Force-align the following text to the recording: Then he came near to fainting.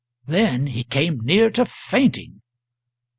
Then 0.25 0.65
he 0.65 0.83
came 0.83 1.19
near 1.23 1.51
to 1.51 1.63
fainting. 1.63 2.41